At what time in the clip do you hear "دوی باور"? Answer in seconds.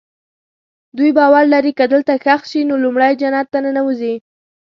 0.97-1.43